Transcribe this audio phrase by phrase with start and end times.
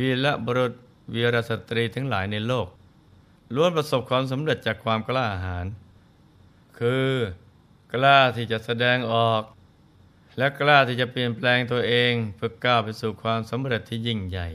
[0.00, 0.72] วีรบุรุษ
[1.14, 2.68] วีรสตรีทั้งหลายในโลก
[3.54, 5.66] ล้วนประสบความสำเร็จจากความกล้าหาญ
[6.78, 7.08] คือ
[7.92, 9.42] กล้าที่จะแสดงออก
[10.38, 14.48] และกล้าที่จะเปลี่ยนแปลงตัวเองเพื่อก้าวไปสู่ความสำเร็จที่ยิ่งใหญ่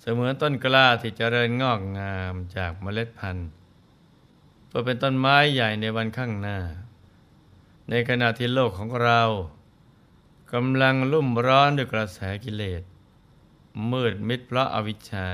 [0.00, 3.48] เสมือนต้นกล้าที่จเจริญงอกงามจากเมล็ดพันธุ์
[4.66, 6.58] เพื่อเป็นต้นไม้ใหญ่ในวันข้างหน้า
[7.90, 9.22] ในขณะที่โลกของเรา
[10.52, 12.82] กำลังลุ่มร้อนด้วยกระแสกิเลส
[13.90, 15.28] มืดมิดเพราะอาวิชชา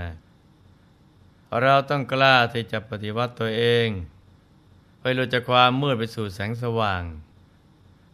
[1.62, 3.88] เราต้องกล้าที่จะปฏิวัติตัวเอง
[5.00, 7.02] ไปหลุดจากความมืดไปสู่แสงสว่าง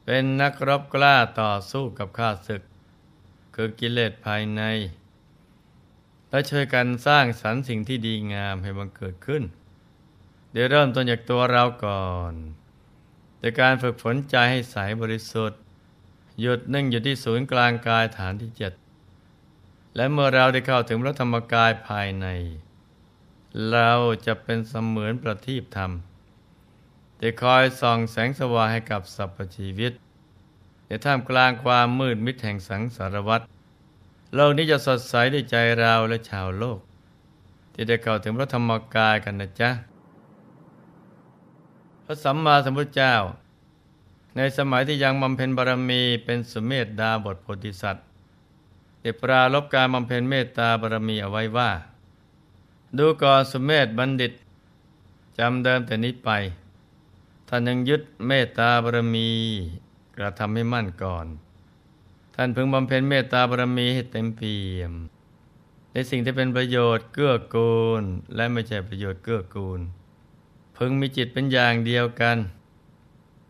[0.05, 2.63] เป็นนักรบกล้าต่อสู้กับข้าศึก
[3.55, 4.63] คือกิเลสภายใน
[6.31, 9.43] และช่วยกันสร้างสรรค์สิ่งที่ดีงามให้บังเกิดขึ้น
[10.53, 12.35] เดี๋ยวเริ่มต้นจากตัวเราก่อน
[13.39, 15.61] โดยการฝึกฝนใจให้ใสบริสุทธิ์
[16.41, 18.73] หยุดนิ่งอยู่ที่ศูนย์กลางกายฐานที่เจ็ด
[19.97, 22.27] และเมื่อเราได้เข้าถึงพระธรรมกายภายใน
[23.71, 23.93] เรา
[24.27, 25.91] จะเป็นเสมือนประทีปธรรม
[27.21, 29.93] จะคอยส่องแสงสว่างให้กับสรรพชีวิต
[30.87, 33.41] ในท่ามกลางความมืดมิดแห่งสังสารวัฏ
[34.35, 36.79] โลกนี้จะสดใสด้วยใจเราและชาวโลก
[37.73, 39.71] ที่ได้เข้าถึงพระธรรมกายกันนะจ๊ะ
[42.05, 43.15] พระสัมมาสัมพุทธเจ้า
[44.37, 48.07] ในสมัยที่ยังบำเพ็ญบารมีเป็นสุเมธดาบทโพธิสัตว์
[49.03, 51.71] ได้ปราลบการบำเพ็ญเมตตาบารมีเอาไว้ว่า
[52.99, 54.33] ดูก่อนสุเมธบัณฑิต
[55.39, 56.31] จำเดิมแต่นี้ไป
[57.49, 59.29] ท่านยังยึดเมตตาบารมี
[60.17, 61.27] กระทำให้มั่นก่อน
[62.35, 64.93] ท่านพึงบำเพ็ญเมตตาบารมีให้เต็มเปี่ยม
[65.93, 68.03] ในสิ่งที่เป็นประโยชน์เกื้อกูล
[68.35, 69.81] และไม่ใช่ประโยชน์เกื้อกูล
[70.77, 72.39] พึงมีจิตเป็นอย่างเดียวกัน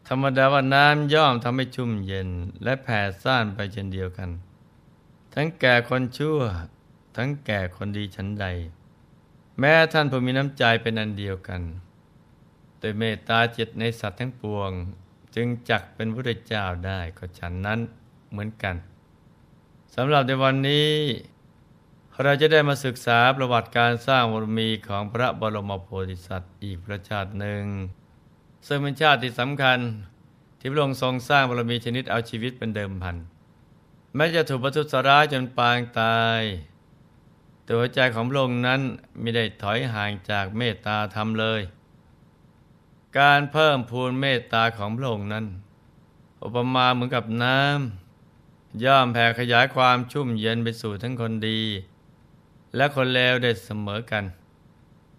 [0.09, 2.29] ธรรมดาว่าน้ำย่อมทำให้ชุ่มเย็น
[2.63, 4.31] และแผ่ซ่านไปเช่นเดียวกัน
[5.35, 6.41] ทั้งแก่คนชั่ว
[7.17, 8.47] ทั้งแก่คนดีชั้นใด
[9.59, 11.63] แม้ท่านผู้มีน้ำใจเป็นอันเดียวกัน
[12.79, 14.71] โดยเมตตาจิตในสัตว์ทั้งปวง
[15.35, 17.81] จึงจักเป็นพระเจ้าได้ก็ฉันนั้น
[18.31, 18.77] เหมือนกัน
[19.95, 20.91] สำหรับในวันนี้
[22.23, 27.65] เราจะได้มาศึกษาประวัติการสร้างบารมีของพระบรมโพธิสัตว์อีกพระชาติหนึ่ง
[28.67, 29.79] ซึ่งเป็นชาติที่สำคัญ
[30.59, 33.17] ที่พระองค์ทรงสร้างบารมีชนิดเอาชีวิตเป็นเดิมพัน
[34.15, 36.43] แม้จะถูกประทุษร้ายจนปางตาย
[37.69, 38.81] ตัวใจของพระองค์นั้น
[39.21, 41.63] ไม่ได้ถอยห่างจากเมตตาธรรมเลย
[43.19, 45.47] การเพิ่มพูนเมตตาของพระองค์นั้น
[46.43, 51.61] อุปมาเหมือนกับน้ำย่อมแผ่ขยายความชุ่มเย็นไปสู่ทั้งคนดี
[52.77, 54.25] และคนเลวได้เสมอกัน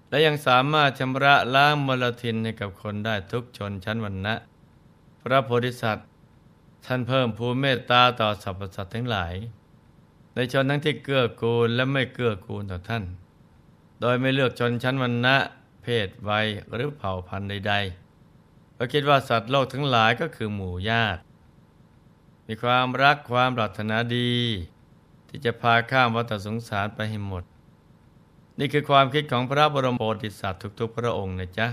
[0.10, 4.36] และยังสามารถชำระล้างมลทินให้กับคนได้ทุกชนชั้นวรรณะ
[5.22, 6.10] พระโพธิสัตว์
[6.86, 9.34] ท่านเพิ่มพูนเมตตาต่อสรรพสัตว์ทั้งหลาย
[10.34, 13.04] ในชนทั้งที่เกื้อกูลและไม่เกื้อกูลต่อท่าน
[14.02, 15.36] โดยไม่เลือกชนชั้นวรรณะ
[15.84, 21.22] เพศวัยหรือเผ่าพันธุ์ใดๆเราคิดว่าสัตว์โลกทั้งหลายก็คือหมู่ญาติ
[22.48, 24.34] มีความรักความปรารถนาดี
[25.30, 27.44] ที่จะพาข้ามวัฏสงสารไปให้หมด
[28.60, 31.68] นี่คือความคิดของพระบรมโพธิสัตว์ทุกๆ พระองค์นะจ๊ะ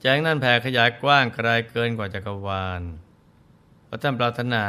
[0.00, 2.82] แจ้งนั่นแผ่ขยายกว้างไกลเกินกว่าจักรวาล
[3.94, 4.64] พระท่านปรารถนา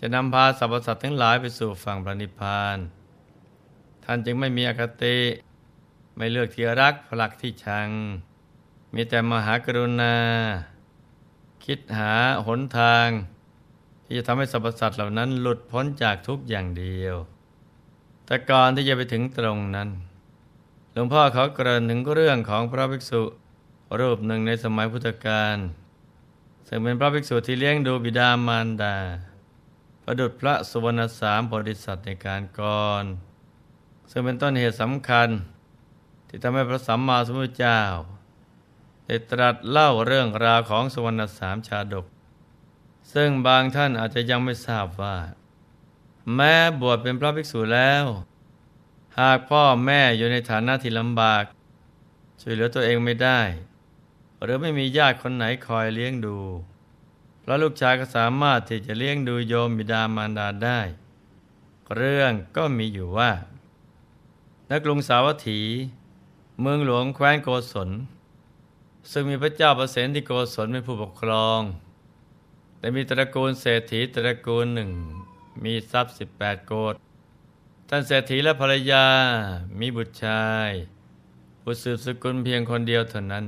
[0.00, 2.78] จะนำพาสรรพสัตว์ทั้งหลายไปสู่ฝั่งพระนิพพาน
[4.04, 5.18] ท่านจึงไม่มีอคติ
[6.16, 7.88] ไม่เลือกที่รักผลักที่ชัง
[8.94, 10.16] มีแต่มหากรุณา
[11.64, 12.12] คิดหา
[12.46, 13.08] หนทาง
[14.04, 17.14] ที่จะทำให้สรรพสัตว์เหล่านั้นหลุดพ้นจากทุกอย่างเดียว
[18.26, 19.88] แต่ก่อนที่จะไปถึงตรงนั้น
[20.92, 23.22] หลวงพ่อเขาเกริ่นถึงเรื่องของพระภิกษุ
[24.00, 25.58] รูปหนึ่งในสมัยพุทธกาล
[26.68, 28.96] ซึ่งเป็นพระภิกษุที่เลี้ยงดูบิดามารดา
[30.02, 33.04] ประดุจพระสุวรรณสามบริษัทในการก่อน
[34.10, 35.28] ซึ่งเป็นต้นเหตุสำคัญ
[36.28, 37.82] ที่ทำให้พระสัมมาสัมพุทธเจ้า
[39.06, 42.06] ได้ตรัสเล่าเรื่องราวของสุวรรณสามชาดก
[43.12, 45.16] ซึ่งบางท่านอาจจะยังไม่ทราบว่า
[46.34, 48.04] แม้บวชเป็นพระภิกษุแล้ว
[49.20, 51.44] หากพ่อแม่อยู่ในฐานะที่ลำบาก
[52.40, 53.40] ช่วยเหลือตัวเองไม่ได้
[54.42, 56.36] หรือไม่มีญาติคนไหนคอยเลี้ยงดู
[57.42, 60.80] พระลูกชายก็สามารถที่จะเลี้ยงดูโยมบิดามารดาได้
[61.94, 63.30] เรื่องก็มีอยู่ว่า
[64.70, 65.60] นักกรุงสาวัตถี
[66.60, 67.90] เมืองหลวงแคว้นโกศล
[69.10, 71.60] ซึ่งมีพระเจ้าประเสนที่โกศลเป็นผู้ปกครอง
[72.78, 74.90] แต่มีตระกูลเศรษฐีตระกูลหนึ่ง
[75.64, 76.94] มีทรัพย์สิบแปดโกด
[77.88, 79.04] ท่านเศรษฐีและภรรยา
[79.80, 80.70] มีบุตรชาย
[81.60, 83.44] ผู้สืบสกุลเพียงคนเดียวเท่านั้น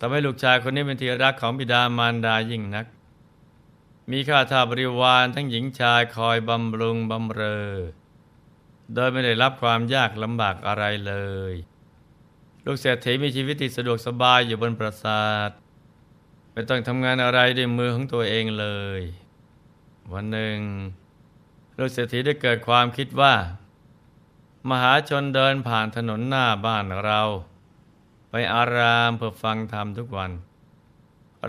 [0.00, 2.86] ทำให้ลูกชายคนนี้เป็นที่รักของบิดามารดายิ่งนัก
[4.10, 7.72] มีข้าทาบริวารทั้งหญิงชายคอยบำรุงบำเรอ
[8.94, 11.14] โดยไม่ได้รับความยากลำบากอะไรเล
[11.52, 11.54] ย
[12.64, 15.50] ลูกเศรษฐีมีชีวิตที่สะดวกสบายอยู่บนปราสาท
[16.52, 18.66] ไม่ต้องทำงานอะไรด้วยมือของตัวเองเล
[18.98, 19.00] ย
[20.12, 20.58] วันหนึ่ง
[21.78, 23.34] ลูกเศรษฐีได้เกิดความคิดว่า
[24.70, 27.22] มหาชนเดินผ่านถนนหน้าบ้านเรา
[28.30, 30.30] ไปอารามเพื่อฟังธรรมทุกวัน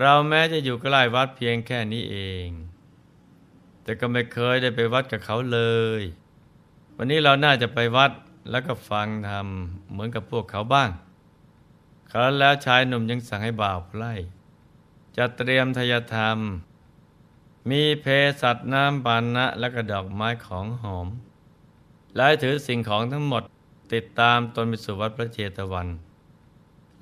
[0.00, 2.48] เราแม้จะอยู่ใกล้วัดเพียงแค่นี้เอง
[3.82, 5.60] แต่ก็ไม่เคยได้ไปวัดกับเขาเล
[6.00, 6.02] ย
[6.96, 8.10] วันนี้เราน่าจะไปวัด
[8.50, 9.46] แล้วก็ฟังธรรม
[9.90, 10.90] เหมือนกับพวกเขาบ้าง
[12.10, 14.12] ครั้นแล้วชายหนุ่มยังสั่งให้บ่าวไพร่
[15.16, 16.38] จะเตรียมทยธรรม
[17.70, 18.06] มีเพ
[18.40, 21.08] สัตน้ำปานะและกระดอกไม้ของหอม
[22.16, 23.42] แลวถือสิ่งของทั้งหมด
[23.92, 25.88] ติดตามตนไปสู่วัดพระเจตวัน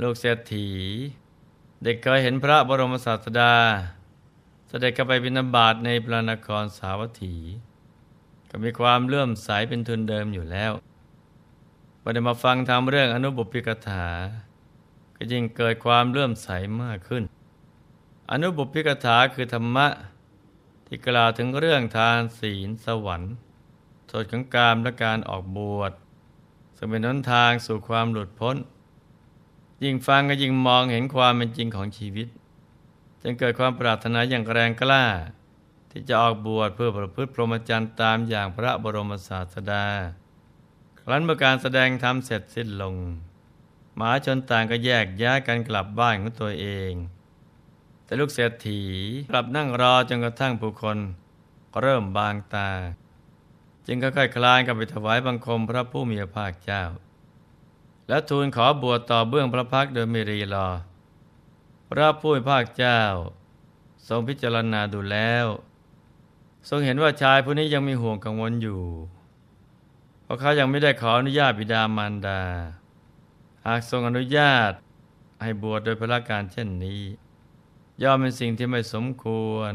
[0.03, 0.69] ลูกเศรษฐี
[1.83, 3.55] เด็กเคยเห็นพระบรมศาสดา
[4.69, 7.37] เสด็จเข้าไปบิณฑบาตในพระนครสาวัตถี
[8.51, 10.73] ก็มีความเลื่อมใสเป็นทุนเดิมอยู่แล้ว
[12.01, 14.07] พอได้มาฟังทำเรื่องอนุบุพิกถา
[15.17, 16.49] ก็ยิ่งเกิดความเลื่อมใส
[16.83, 17.23] มากขึ้น
[18.31, 19.89] อนุบุพิกถาคือธรรมะ
[20.87, 23.35] ที่กล่าวถึงเรื่องทานศีลสวรรค์
[24.09, 25.93] โทษของการและการออกบวช
[26.77, 28.57] ซึ่งเป็นหนทางสู่ความหลุดพ้น
[29.85, 32.29] ยิ่งฟังก็ยิ่งมองเห็นความเป็นจริงของชีวิต
[33.23, 35.05] จึงเกิดความปรารถนาอย่างแรงกล้า
[35.91, 39.87] ที่จะออกบวชเพื่อประพฤติพรหมจรรย์ตามอย่างพระบรมศาสดา
[41.01, 42.97] ครั้นเมื่อการแสดงธรรมเสร็จสิ้นลง
[43.97, 46.93] หมาชนต่างก็แยกย้ายกันกลับบ้านของตัวเอง
[48.05, 48.83] แต่ลูกเศรษฐี
[49.31, 50.99] กลับนั่งรอจนกระทั่งผู้คน
[51.81, 52.71] เริ่มบางตา
[53.87, 56.83] จึงค่อยๆคลานกลับไปถวายบังคมพระผู้มีพระภาคเจ้า
[58.11, 60.69] และทูลขอบวชต่อเบื้องพระพักโดยไม่รีรอ
[61.91, 63.01] พระผู้มีพระภาคเจ้า
[64.09, 65.47] ทรงพิจารณาดูแล้ว
[66.69, 68.83] ทรงเห็นว่าชายผู้นี้ยังมีห่วงกังวลอยู่
[70.23, 72.43] เพราะเขายังไม่ได้ขออนุญาตบิดามารดา
[73.67, 74.73] หากทรงอนุญาต
[75.43, 77.03] ให้บวชโดยพระการเช่นนี้
[78.03, 79.73] ย่อมเป็นสิ่งที่ไม่สมควร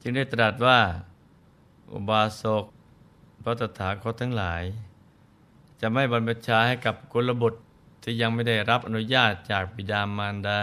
[0.00, 0.80] จึงได้ตรัสว่า
[1.92, 2.64] อุบาสก
[3.42, 4.64] พระตถาคตทั้งหลาย
[5.88, 7.60] จะไม่บรรพชาให้กับกุลบุตร
[8.02, 10.60] ที่ยังไม่ได้รับอนุญาตจากบิดามารดา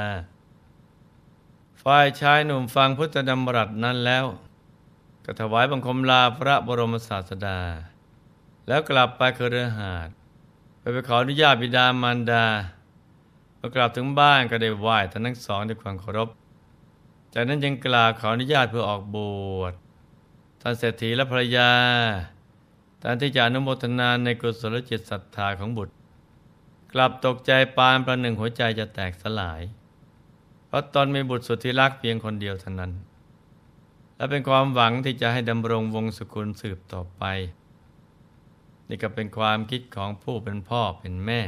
[1.83, 4.25] ฝ่ายชายหนุ่มฟังพุทธดำรัสนั้นแล้ว
[5.25, 7.59] ก็ถวายบังคมลาพระบรมศาสดา
[8.67, 10.09] แล้วกลับไปเครือหาด
[10.79, 12.45] ไปไปขออนุญาตบิดามารดา
[13.57, 16.29] พอกลับถึงบ้านก็ได้ไหว้ท่านทั้งสองด้วยความเคารพ
[17.33, 19.17] จากนั้นยังกล่าวขออนุญาตเพื่อออกบ
[19.59, 19.73] วช
[20.61, 21.71] ท่านเศรษฐีและภรรยา
[23.03, 25.93] แทนที่จะอนุโมทนาในกุศลจิตศรัทธาของบุตร
[26.93, 29.61] กลับตกใจปานประหนึ่งหัวใจจะแตกสลาย
[30.67, 32.91] เพราะตอนมีบุตรสุดที่รักเพียงคนเดียวเท่านั้น
[34.15, 37.23] และเป็นความหวังที่จะให้ดำรงวงศกุลสืบต่อไป
[38.87, 41.41] นี่ก็เป็นความคิดของผู้เป็นพ่อเป็นแม่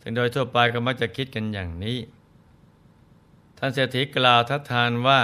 [0.00, 1.98] ซึ่งโดยทั่วไปก็มักจะคิดกันอย่างนี้
[3.58, 5.20] ท่านเศรษฐีกล่าวทัดทานว่า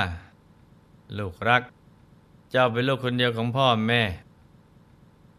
[1.19, 1.63] ลูกรัก
[2.51, 4.03] เจ้าเป็นลูกคนเดียวของพ่อแม่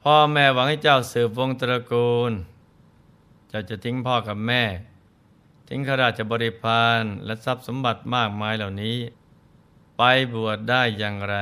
[0.06, 2.32] พ่อแม่หวังให้เจ้าสืบวงตระกูล
[3.50, 4.64] เจ้าจะทิ้งพ่อกับแม่
[5.68, 8.98] ทิ้งขราชบริพารและทรัพย์สมบัติมากมายเหล่านี้
[9.98, 10.02] ไป
[10.34, 11.38] บวชได้อย่างไร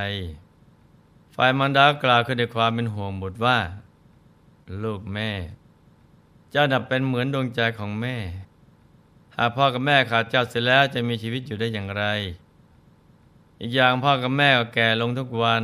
[1.35, 3.57] ฝ่ายมันดากล่าวขึ้นด้วยความเป็นห่วงบุตรว่า
[4.83, 5.29] ลูกแม่
[6.51, 8.17] เจ้านับเป็นเหมือนดวงใจของแม่
[9.35, 12.03] หากพ่อกับแม่ขาดเจ้าเสียแล้วจะมีชีวิตอยู่ได้อย่างไร
[13.61, 15.63] อีกอย่างพ่อกับแม่ก็แก่ลงทุกวัน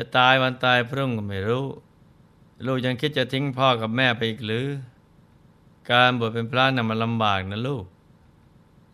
[0.00, 1.66] จะตายวันตายพรุ่งก็ไม่รู้
[2.66, 4.66] ลูกยังคิดจะทิ้งพ่อกับแม่ไปอีกหรือ
[5.90, 7.84] การบวชเป็นพระน่ะมันลำบากนะลูก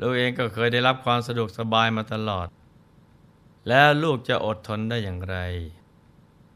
[0.01, 2.47] ลูกเองก็เคยได้รับความสะดวกสบายมาตลอด
[3.69, 5.37] แล้วลูกจะอดทนได้อย่างไร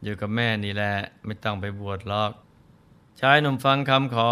[0.03, 2.33] อยู่กับแม่นี่แหละไม่ต้องไปบวชหรอก
[3.21, 4.31] ชายหนุ่มฟังคำขอ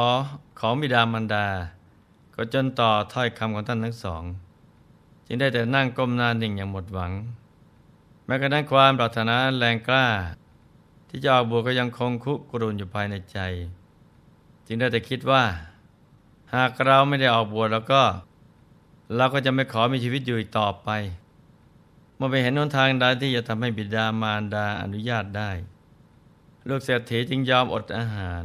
[0.61, 1.47] ของบิดามารดา
[2.35, 4.23] ก็จนต่อถ้อยคำของท่านทั้งสอง
[5.27, 7.13] จึงได้แต่นั่งก้มหน้านิ่งอย่างหมดหวัง
[8.27, 10.09] แม้กระทั่งความปรารถนาแรงกล้า
[11.09, 13.39] ที่จะออกบวชก็ยังคงคุกรุนอยู่ภายในใจ
[14.67, 15.43] จึงได้แต่คิดว่า
[16.55, 18.03] หากเราไม่ได้ออกบวชแล้วก็
[19.17, 20.89] เราก็จะไม่ขอมีชีวิตอยู่อีกต่อไป
[22.17, 25.51] เมื่อไปเห็นหนทางใดที่จะทำให้บิดามารดาอนุญาตได้
[26.69, 28.45] ลูกเศรษฐีจึงยอมอดอาหาร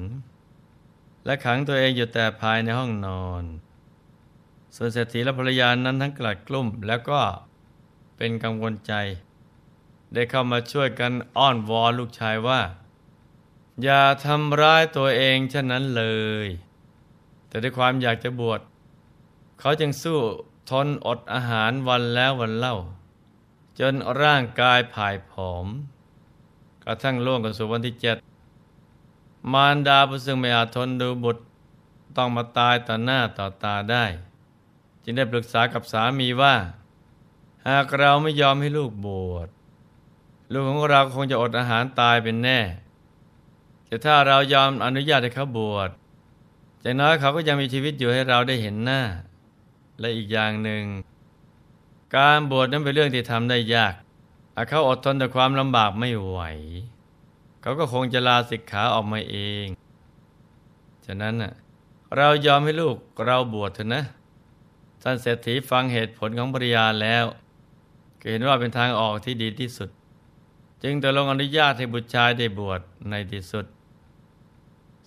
[1.26, 3.44] และขังตัวเองอยู่แต่ภายในห้องนอน
[4.76, 7.22] ส่วนเศรษฐีและภรรยานั้นทั้งกลัดกลุ้มแล้วก็
[8.18, 8.94] เป็นกังวลใจ
[10.14, 12.62] ได้เข้ามาช่วยกันอ้อนวอนลูกชายว่า
[13.84, 16.04] อย่าทำร้ายตัวเองเช่นนั้นเล
[16.46, 16.48] ย
[17.48, 18.62] แต่ด้วยความอยากจะบวช
[19.60, 20.20] เขาจึงสู้
[20.70, 22.76] ทนอดอาหารวันแล้ววันเล่า
[23.80, 25.68] จนร่างกายผายผอม
[26.84, 28.18] กระทั่งล่วงกันสู่วันที่เจ็ด
[29.54, 31.42] มารดาผู้ซึ่งไม่อาจทนดูบุตร
[32.18, 34.06] ต้องมาตายต่อหน้าต่อตาได้
[35.04, 36.56] จึงได้ปรึกษากับสามีว่า
[37.68, 39.50] หากเราไม่ยอมให้ลูกบวช
[40.52, 42.60] ลูกของเราคงจะอดอาหารตายเป็นแน่
[43.88, 45.90] แต่ถ้าเรายอมอนุญาตให้เขาบวช
[46.82, 49.02] อย่างน้อยเขาก็ยังมีชีวิตอยู่ให้เราได้เห็นหน้า
[50.00, 50.84] และอีกอย่างหนึ่ง
[52.18, 53.94] การบวชนั้นเป็นเรื่องที่ทำได้ยาก
[54.56, 56.40] หาเขาอดทนต่อความลำบากไม่ไหว
[57.62, 59.68] เขาก็คงจะลาสิกขาออกมาเอง
[61.06, 61.54] ฉะนั้นน่ะ
[62.18, 64.04] เรายอมให้ลูกเราบวชเถอะนะ
[65.04, 67.26] ท่านเศรษฐีฟังเหตุผลของภริยาแล้ว
[68.22, 69.90] ก็เห็นว่าเป็นทางออกที่ดีที่สุด
[70.84, 73.66] จึงตกลงอนุญาตให้บุตรชายได้บวชในที่สุด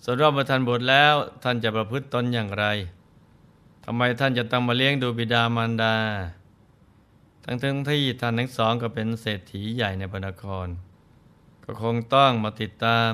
[0.03, 2.65] ส่วนว่าเมื่อท่านบวชแล้วท่านจะประพฤติตนอย่างไร
[3.83, 5.95] ทำไมท่านจะต้องมาเลี้ยงดูบิดามารดา
[7.43, 10.67] ทั้งทั้งที่ท่านทั้งสองก็เป็นเศรษฐีใหญ่ในพระนคร
[11.63, 13.11] ก็คงต้องมาติดตาม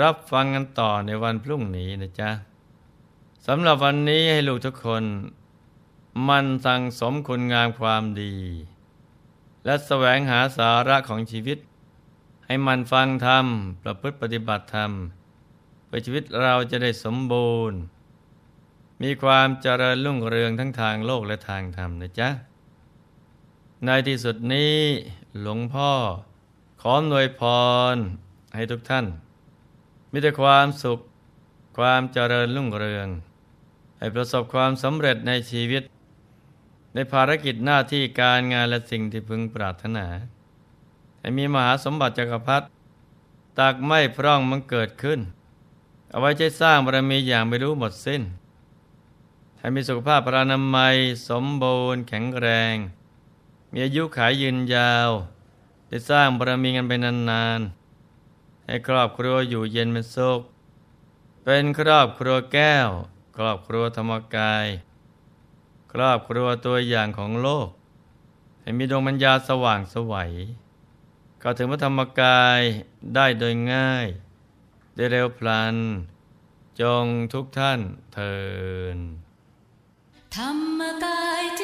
[0.00, 2.30] รับฟังกันต่อในวันพรุ่งนี้นะจ๊ะ
[3.46, 5.04] สำหรับวันนี้ให้ลูกทุกคน
[6.28, 8.34] มันสั่งสมคุณงามความดี
[9.64, 11.58] และแสวงหาสาระของชีวิต
[12.52, 13.46] ให้มันฟังธรรม
[13.82, 14.92] ประพฤติปฏิบัติธรรม
[15.86, 17.78] เพื่อชีวิตเราจะได้สมบูรณ์
[19.02, 22.28] มีความเจริญรุ่งเรืองทั้งทางโลกและทางธรรมนะจ๊ะ
[23.84, 24.76] ในที่สุดนี้
[25.40, 25.92] หลวงพ่อ
[26.82, 27.42] ขอหน่วยพ
[27.94, 27.96] ร
[28.54, 29.06] ให้ทุกท่าน
[30.10, 30.98] มีแต่ความสุข
[31.78, 33.08] ความเจริญรุ่งเรือง
[33.98, 35.82] ให้ประสบความสำเร็จในชีวิต
[36.94, 40.06] ในภารกิจหน้าที่การงานและสิ่งที่พึงปรารถนา
[41.22, 42.66] ให้มีมหาสมบัติจักรพรรดิ
[43.58, 45.20] ตักไม่พร่องมันเกิดขึ้น
[46.10, 48.22] เอาไว้ใช้สร้างบารมีอย่างไม่รู้หมดสิ้น
[49.58, 50.96] ให้มีสุขภาพพรานามัย
[51.28, 52.74] สมบูรณ์แข็งแรง
[53.72, 55.10] มีอายุขายยืนยาว
[55.88, 60.40] ได้สร้างบารมีกันไปนานๆ ให้ครอบครัวอยู่เย็นเป็นสุข
[61.44, 62.88] เป็นครอบครัวแก้ว
[63.36, 64.66] ครอบครัวธรรมกาย
[65.92, 67.68] ครอบครัวตัวอย่างของโลก
[68.60, 70.32] ให้มีดวงปัญญาสว่างสวัย
[71.42, 72.60] เข้าถึงพระธรรมกาย
[73.14, 74.06] ได้โดยง่าย
[74.96, 75.76] ได้เร็วพลัน
[76.80, 77.80] จงทุกท่าน
[78.12, 78.36] เทิ
[78.96, 78.98] น
[80.36, 81.62] ธรรมกายเจ